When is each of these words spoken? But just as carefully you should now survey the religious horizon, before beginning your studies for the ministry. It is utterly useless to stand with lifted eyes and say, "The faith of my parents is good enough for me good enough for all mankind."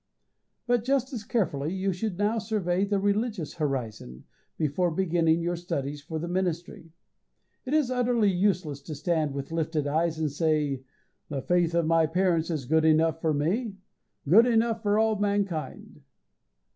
But 0.65 0.83
just 0.83 1.13
as 1.13 1.23
carefully 1.23 1.71
you 1.75 1.93
should 1.93 2.17
now 2.17 2.39
survey 2.39 2.85
the 2.85 2.97
religious 2.97 3.53
horizon, 3.57 4.23
before 4.57 4.89
beginning 4.89 5.41
your 5.43 5.55
studies 5.55 6.01
for 6.01 6.17
the 6.17 6.27
ministry. 6.27 6.91
It 7.67 7.75
is 7.75 7.91
utterly 7.91 8.31
useless 8.31 8.81
to 8.81 8.95
stand 8.95 9.35
with 9.35 9.51
lifted 9.51 9.85
eyes 9.85 10.17
and 10.17 10.31
say, 10.31 10.81
"The 11.29 11.43
faith 11.43 11.75
of 11.75 11.85
my 11.85 12.07
parents 12.07 12.49
is 12.49 12.65
good 12.65 12.83
enough 12.83 13.21
for 13.21 13.31
me 13.31 13.75
good 14.27 14.47
enough 14.47 14.81
for 14.81 14.97
all 14.97 15.17
mankind." 15.19 16.01